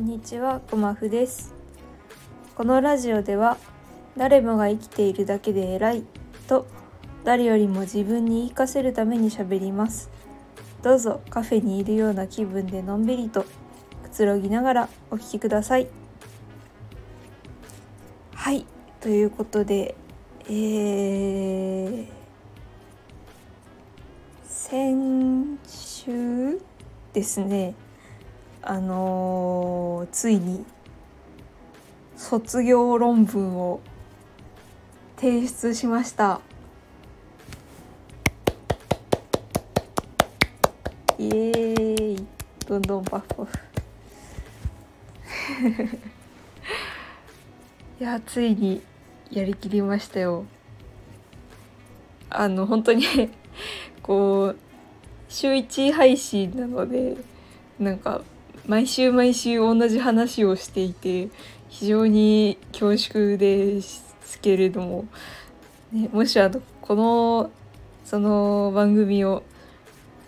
[0.00, 1.54] んにちはごまふです。
[2.54, 3.58] このラジオでは
[4.16, 6.04] 誰もが生きているだけで偉い
[6.48, 6.66] と
[7.22, 10.08] 誰よりも自分に言い聞かせるために喋ります。
[10.82, 13.42] どうぞカフェにいるような気分でのんびりと
[14.02, 15.86] くつろぎながらお聞きください。
[18.34, 18.64] はい
[19.00, 19.94] ということで
[20.48, 22.06] えー、
[24.46, 26.58] 先週
[27.12, 27.74] ですね。
[28.62, 30.64] あのーついに
[32.16, 33.80] 卒業論文を
[35.16, 36.40] 提出しました。
[41.18, 42.26] イエーイ。
[42.66, 43.58] どんどんパフパフ。
[48.00, 48.82] いやついに
[49.30, 50.44] やりきりましたよ。
[52.28, 53.04] あの本当に
[54.02, 54.56] こう
[55.28, 57.16] 週1配信なので
[57.78, 58.22] なんか
[58.70, 61.28] 毎週毎週同じ話をしていて
[61.70, 65.08] 非常に恐縮ですけれども、
[65.92, 67.50] ね、もしあのこの
[68.04, 69.42] その番組を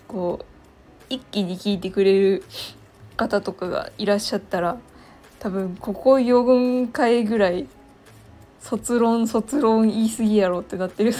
[0.09, 0.45] こう
[1.09, 2.43] 一気に聞いてくれる
[3.15, 4.77] 方とかがいらっしゃったら
[5.39, 7.65] 多分ここ4回ぐらい
[8.59, 11.19] 卒論卒論言い過ぎやろってなってると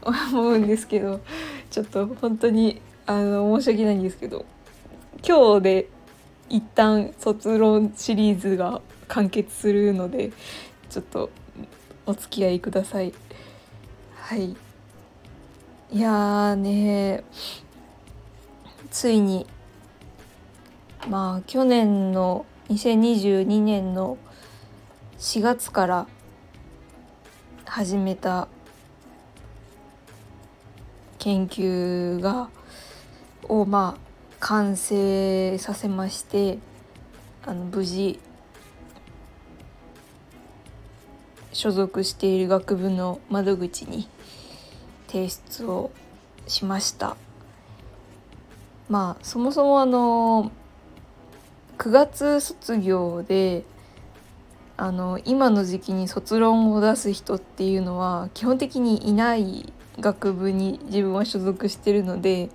[0.32, 1.20] 思うんですけど
[1.70, 4.46] ちょっと本当にあの申し訳ないんですけど
[5.22, 5.95] 今日で
[6.48, 10.32] 一旦卒論シリーズが完結するので
[10.90, 11.30] ちょっと
[12.06, 13.12] お付き合いください。
[14.14, 14.56] はい。
[15.92, 17.22] いやね
[18.90, 19.46] ついに
[21.08, 24.18] まあ去年の2022年の
[25.18, 26.06] 4月から
[27.64, 28.48] 始めた
[31.18, 32.50] 研究が
[33.48, 34.05] をまあ
[34.48, 36.60] 完成させまして
[37.44, 38.20] あの無事
[41.52, 44.08] 所属している学部の窓口に
[45.08, 45.90] 提出を
[46.46, 47.16] しました。
[48.88, 50.52] まあそもそもあの
[51.78, 53.64] 9月卒業で
[54.76, 62.48] あの今の時期に卒論を出す人っていうのは基本的にいない学部に自分は所属してるので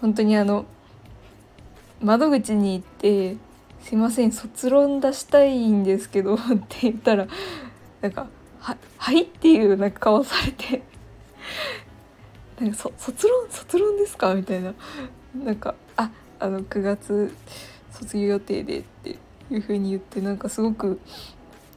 [0.00, 0.64] 本当にあの
[2.00, 3.36] 窓口に行って
[3.82, 6.38] 「すいません卒論出したいんですけど」 っ
[6.68, 7.26] て言ったら
[8.00, 8.28] なんか
[8.60, 10.82] 「ははい」っていうなんか顔されて
[12.60, 14.74] 「なんかそ卒論卒論ですか?」みたいな
[15.44, 17.34] なんか「ああの9月
[17.90, 19.18] 卒業予定で」って
[19.50, 21.00] いう風に言ってなんかすごく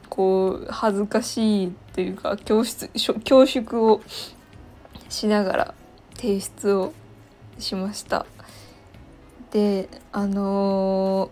[0.08, 4.02] こう恥ずかしいっていうか教室恐縮を
[5.08, 5.74] しながら
[6.16, 6.92] 提出を
[7.58, 8.26] しました。
[9.52, 11.30] であのー、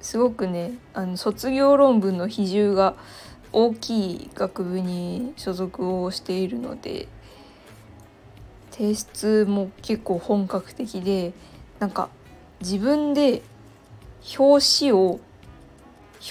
[0.00, 2.94] すごくねあの卒業論文の比重が
[3.52, 7.08] 大きい学部に所属をしているので
[8.70, 11.32] 提出も結構本格的で
[11.80, 12.10] なんか
[12.60, 13.42] 自分で
[14.38, 15.20] 表紙を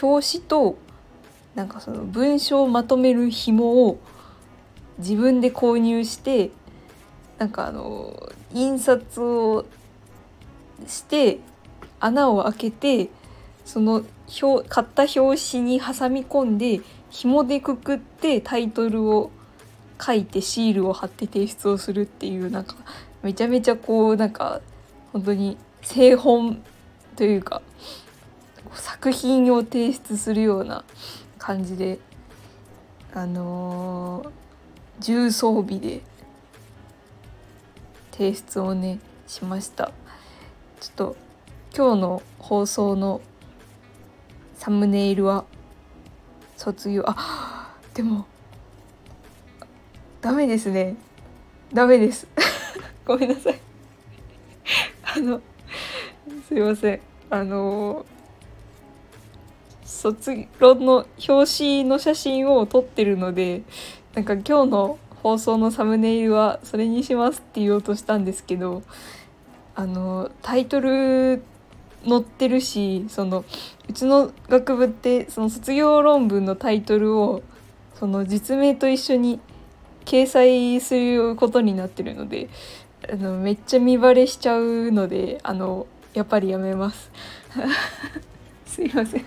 [0.02, 0.78] 表紙と
[1.56, 4.00] なんかその文章をまとめる紐を
[4.98, 6.52] 自分で購入して
[7.42, 9.66] なんかあの印刷を
[10.86, 11.40] して
[12.00, 13.10] 穴を開けて
[13.66, 14.04] その
[14.44, 19.32] 表買った表紙に挟み込んで紐でくくってタイトルを
[20.00, 22.76] 書いてシールを貼って提出をするっていうなんか
[23.24, 24.62] めちゃめちゃこうなんか
[25.12, 26.62] 本当に製本
[27.16, 27.64] というか
[28.76, 30.84] 作品を提出するような
[31.40, 31.98] 感じで
[33.16, 34.30] あのー、
[35.00, 36.04] 重装備で
[38.12, 39.92] 提出をねしました。
[40.80, 41.16] ちょっと
[41.76, 43.22] 今日の放送の
[44.56, 45.46] サムネイルは
[46.58, 47.04] 卒業。
[47.08, 48.26] あでも
[50.22, 50.96] ダメですね。
[51.74, 52.28] ダメです。
[53.06, 53.60] ごめんなさい。
[55.04, 55.42] あの
[56.48, 57.02] すいません。
[57.30, 58.06] あの
[59.84, 63.62] 卒論の表紙の写真を撮ってるので
[64.14, 68.84] なんか今日の放送のサムネイルはそれにしますって言おうとしたんですけど
[69.76, 71.44] あのタイトル
[72.08, 73.46] 載ってるしその
[73.88, 77.44] うちの学部ってその卒業論文のタイトルを
[77.96, 79.40] その実名と一緒に
[80.06, 82.50] 掲載することになってるので
[83.12, 87.10] あのめっちゃ見バレしちゃうのであのやっぱりやめます。
[88.66, 89.22] すいません。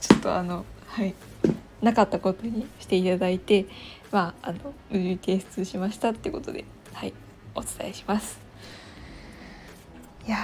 [0.00, 1.14] ちょっとあのはい。
[1.84, 3.66] なかったことにしていただいて
[4.10, 7.12] まああの無事提出しましたってことではい
[7.54, 8.40] お伝えします。
[10.26, 10.36] いや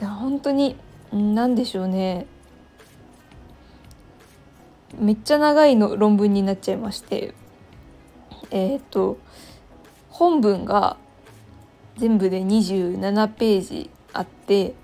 [0.00, 0.76] 本当に
[1.12, 2.26] 何でしょうね
[4.98, 7.34] めっちゃ長いの論文になっちゃいまして
[8.50, 9.18] えっ、ー、と
[10.08, 10.96] 本文が
[11.96, 14.74] 全部で27ページあって、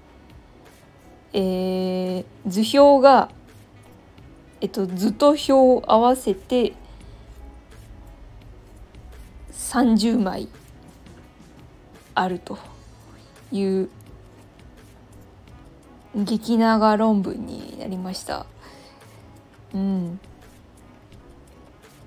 [1.33, 3.31] えー、図表が、
[4.61, 6.73] えっと、図と表を合わせて
[9.53, 10.49] 30枚
[12.15, 12.59] あると
[13.53, 13.91] いう
[16.15, 18.47] 激長論文になりました。
[19.75, 20.19] うん、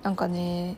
[0.02, 0.78] なんかね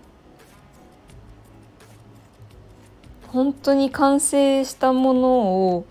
[3.27, 5.29] 本当に完成したもの
[5.75, 5.85] を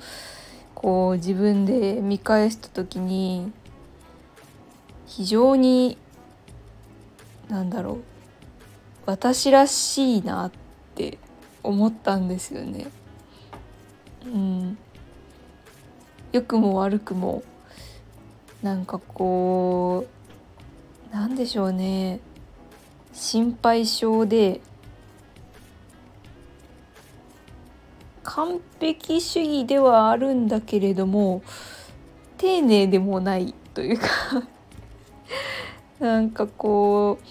[0.74, 3.50] こう自分で見返した時に
[5.10, 5.98] 非常に
[7.48, 8.02] なんだろう
[9.06, 10.52] 私らしいなっ
[10.94, 11.18] て
[11.64, 12.86] 思ったんですよね。
[14.24, 14.78] うん、
[16.30, 17.42] 良くも悪くも
[18.62, 20.06] なんかこ
[21.12, 22.20] うなんでしょうね。
[23.12, 24.60] 心配性で
[28.22, 31.42] 完璧主義ではあるんだけれども
[32.38, 34.06] 丁寧でもないというか。
[36.00, 37.24] なんかこう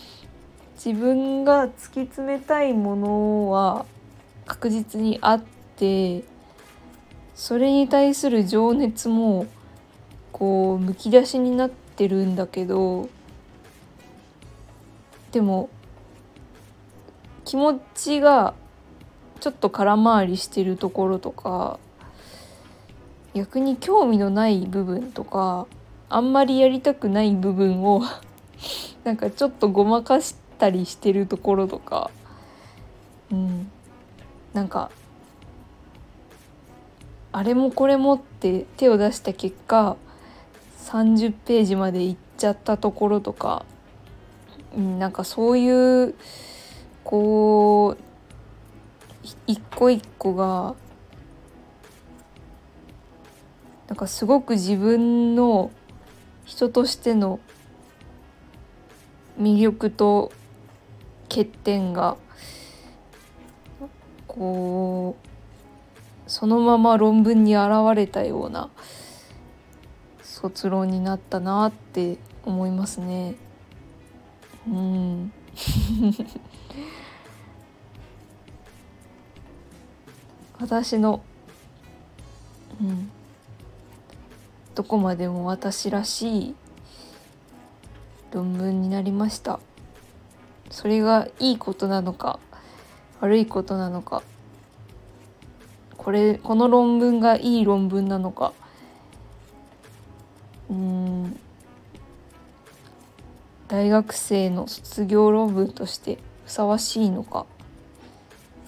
[0.75, 3.86] 自分が突き詰めたいものは
[4.45, 5.44] 確実にあっ
[5.75, 6.24] て
[7.33, 9.48] それに対する情熱も
[10.31, 13.10] こうむき出しになってるんだけど
[15.31, 15.69] でも
[17.45, 18.54] 気持ちが
[19.39, 21.80] ちょっと空回りしてるところとか
[23.33, 25.66] 逆に興味のない部分とか
[26.07, 28.04] あんまりやりたくない部分を
[29.03, 32.11] なんかちょっとごまかしたりしてるところとか。
[33.31, 33.71] うん。
[34.53, 34.89] なんか
[37.31, 39.95] あれもこれもって手を出した結果
[40.85, 43.65] 30ページまでいっちゃったところとか、
[44.75, 46.15] うん、なんかそういう
[47.03, 48.03] こう
[49.45, 50.75] 一個一個が
[53.88, 55.71] なんかすごく自分の
[56.45, 57.39] 人としての
[59.39, 60.31] 魅力と
[61.30, 62.18] 欠点が
[64.27, 65.30] こう
[66.30, 68.69] そのまま論文に現れたような
[70.21, 73.36] 卒論になったなって思いますね。
[74.68, 75.31] うん
[80.59, 81.21] 私の、
[82.81, 83.09] うん、
[84.75, 86.56] どこまでも私らしい
[88.31, 89.59] 論文になりました。
[90.69, 92.39] それがいいことなのか
[93.21, 94.21] 悪いことなのか
[95.97, 98.53] これこの論文がいい論文なのか。
[100.69, 101.39] うん。
[103.67, 107.45] 大学生の卒業論文としてふさわしいのか。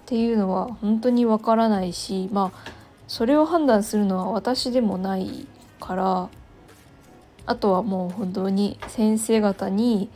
[0.02, 2.72] っていうのは本当にわからないしまあ
[3.08, 5.48] それを判断するのは私でもない
[5.80, 6.30] から
[7.46, 10.10] あとはもう本当に先生方に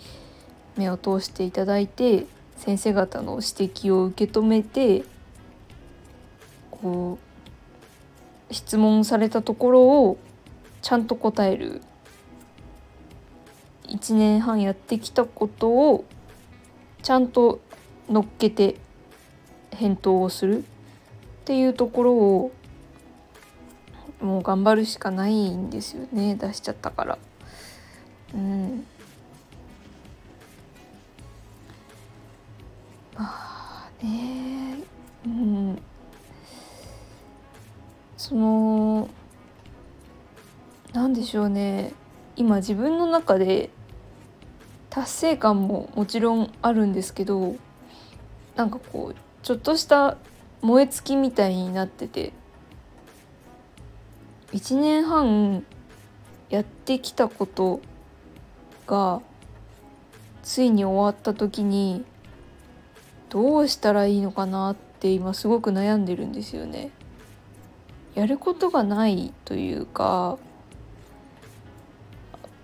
[0.78, 2.26] 目を通していただいて
[2.58, 5.04] 先生方の指摘を受け止めて
[6.72, 7.18] こ
[8.50, 10.18] う質問されたところを
[10.82, 11.82] ちゃんと答える。
[13.88, 16.06] 1年半やってきたことを
[17.04, 17.62] ちゃんと
[18.10, 18.78] 乗っけて
[19.72, 20.64] 返答をするっ
[21.46, 22.52] ていうところを
[24.26, 26.36] もう頑張るしかないんですよね。
[26.36, 27.18] 出しちゃったから。
[28.34, 28.86] うん。
[33.16, 34.80] まあね。
[35.26, 35.82] うん。
[38.18, 39.10] その
[40.92, 41.94] なんでしょうね。
[42.36, 43.70] 今自分の中で
[44.90, 47.56] 達成感ももちろんあるんですけど
[48.56, 50.18] なんかこうちょっとした
[50.62, 52.34] 燃え尽きみたいになってて。
[54.56, 55.66] 1年半
[56.50, 57.82] やってきたこと
[58.88, 59.20] が
[60.44, 62.06] ついに終わった時に
[63.28, 66.92] どうしたらいいのかなって今すごく悩んでるんですよね。
[68.14, 70.38] やることがないというか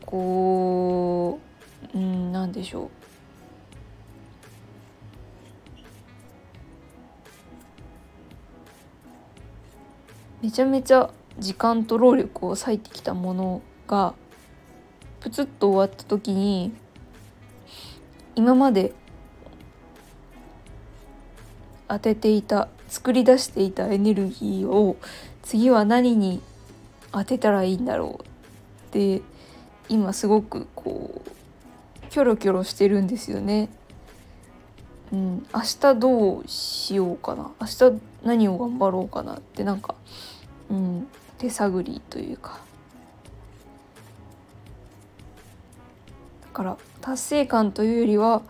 [0.06, 1.42] こ
[1.94, 2.90] ううん何でしょう
[10.46, 14.14] めちゃめちゃ時間と労力を割いてきたものが
[15.20, 16.74] プツッと終わった時に
[18.36, 18.94] 今まで
[21.88, 24.98] 当てていた作り出していたエネルギーを
[25.44, 26.42] 次は何に
[27.12, 29.22] 当てたらいいんだろうって
[29.90, 33.70] 今すごくこうキョロキョロしてるんですよね。
[35.12, 39.96] うん、明日どうしようかな明日何を頑張ろうかなってなんか、
[40.70, 41.08] うん、
[41.42, 42.60] 手探りというか。
[46.44, 48.44] だから達成感というよりは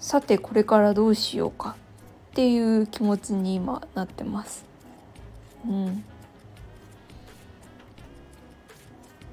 [0.00, 1.76] さてこれからどうしようか
[2.32, 4.64] っていう気持ちに今なってます。
[5.64, 6.04] うん、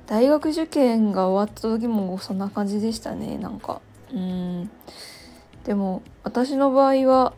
[0.05, 3.81] 大学受験が終わった時もそんな感じでしたねなんか。
[4.13, 4.69] うん。
[5.63, 7.33] でも私の場合は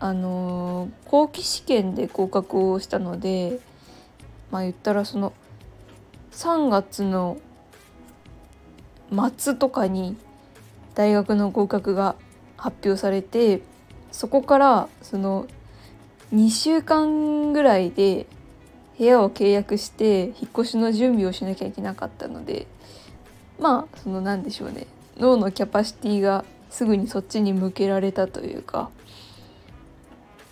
[0.00, 3.60] あのー、後期試験で合格をしたので
[4.52, 5.32] まあ言ったらその
[6.30, 7.38] 3月の
[9.36, 10.16] 末とかに
[10.94, 12.14] 大学の合格が
[12.56, 13.62] 発表されて
[14.12, 15.46] そこからその
[16.32, 18.26] 2週間ぐらいで
[18.98, 22.66] 部屋を契約して引っ越しの準備をしなきゃいけなかったので
[23.58, 24.86] まあその何でしょうね。
[25.18, 28.90] 脳のキャパシティがすぐにそっちに向けられたというか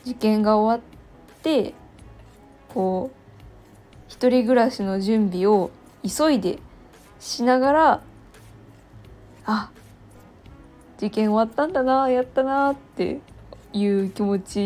[0.04, 1.74] 受験が終わって
[2.68, 3.19] こう
[4.20, 5.70] 一人暮らしの準備を
[6.06, 6.58] 急いで
[7.20, 8.02] しながら
[9.46, 9.70] あ
[10.98, 13.20] 受験終わったんだなやったなって
[13.72, 14.60] いう気持ち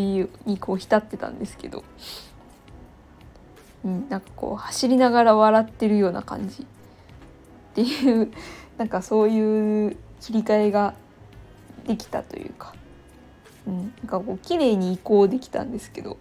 [0.44, 1.84] にこう浸ってたんですけど、
[3.84, 6.66] うん、なんかこう走りながら笑ってるような感じっ
[7.76, 8.32] ていう
[8.76, 10.94] なんかそういう切り替えが
[11.86, 12.74] できたというか、
[13.68, 16.16] うん、なんかこう綺麗に移行できたんですけど。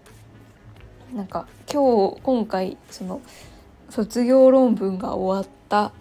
[1.13, 3.21] なんか今日今回その
[3.89, 5.91] 卒業論文が終わったっ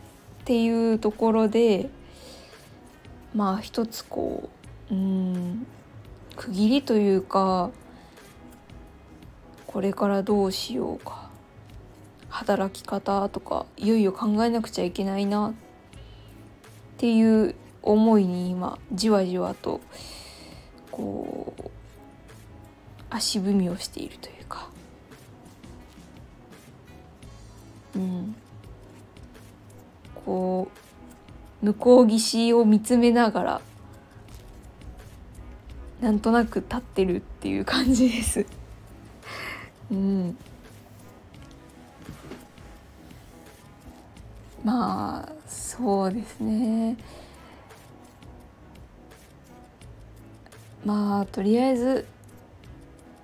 [0.47, 1.90] ていうところで
[3.35, 4.49] まあ一つこ
[4.90, 5.66] ううん
[6.37, 7.71] 区切りというか
[9.66, 11.28] これからどうしようか
[12.31, 15.52] 働き方とかいよいよ考えなくちゃいけないなっ
[16.97, 19.83] ていう思いに今じわじわと
[20.90, 21.71] こう
[23.11, 24.41] 足踏みをしているという。
[27.96, 28.34] うん
[30.25, 30.68] こ
[31.62, 33.61] う向こう岸を見つめながら
[36.00, 38.44] なんとなく立ってるっていう感じです。
[39.88, 40.37] うん、
[44.64, 46.96] まあそうですね。
[50.84, 52.06] まあとりあえず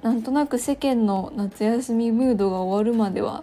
[0.03, 3.43] なんとなく世間の夏休みムードが終わるまでは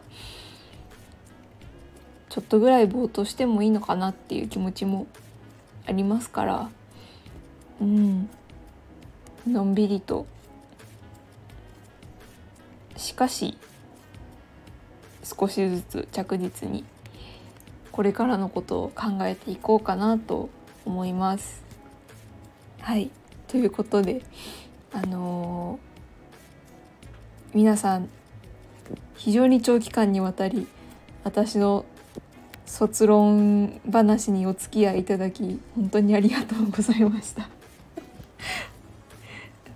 [2.35, 5.07] ちょっとぐらいぼーっとしてもいいのかなっていう気持ちも
[5.85, 6.69] ありますから。
[7.79, 8.29] うん。
[9.47, 10.25] のんびりと。
[12.97, 13.57] しかし
[15.23, 16.83] 少しずつ着実に
[17.93, 20.49] これからのことを考えていこうかなと
[20.83, 21.63] 思います。
[22.81, 23.11] はい。
[23.47, 24.23] ということで
[24.91, 28.09] あのー、皆さん
[29.15, 30.67] 非常に長期間にわたり
[31.23, 31.85] 私の
[32.65, 37.47] 卒論話にお付き合いいただき本当にありがとうございました。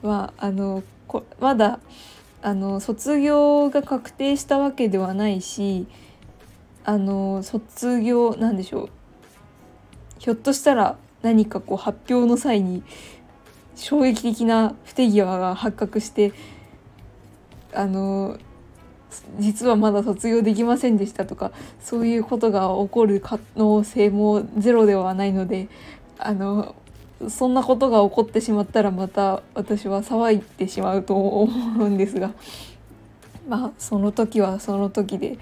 [0.07, 1.79] はあのこまだ
[2.41, 5.87] あの卒業が確定したわけではないし
[6.85, 8.89] あの卒業なんでしょう
[10.19, 12.83] ひょっとしたら何かこう発表の際に
[13.75, 16.33] 衝撃的な不手際が発覚して
[17.73, 18.37] あの
[19.39, 21.51] 実はまだ卒業できませんでしたとか
[21.81, 25.67] そういうことが起こる可能性もゼロではないので
[26.17, 26.75] あの
[27.27, 32.31] そんなことが起こってしまったらまた私は騒いでしまうと思うんですが
[33.47, 35.37] まあその時はその時で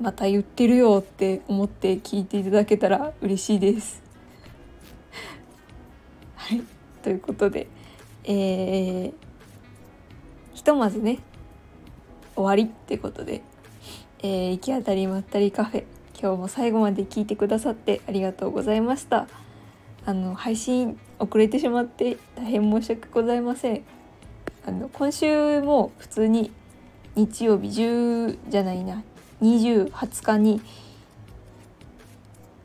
[0.00, 4.02] また言ってるよって思って聞いていただけたら嬉しいです。
[6.36, 6.62] はい
[7.02, 7.68] ということで、
[8.24, 9.12] えー、
[10.54, 11.20] ひとまずね
[12.36, 13.42] 終わりってことで、
[14.20, 15.84] えー、行き当たりまったりカフェ
[16.20, 19.26] 今日も最後まで聞いてくださってありがとうございました。
[20.04, 23.82] あの配信遅れてしまって大変申し訳ございません。
[24.66, 26.52] あの今週も普通に
[27.16, 29.02] 日曜日10じゃないな
[29.42, 30.60] 2020日に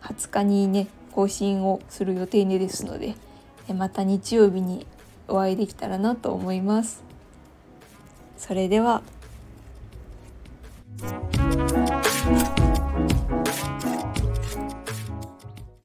[0.02, 3.16] 20日にね更新をする予定ですので。
[3.74, 4.86] また日曜日に
[5.28, 7.04] お会いできたらなと思います。
[8.38, 9.02] それでは
[10.98, 11.41] Thank you.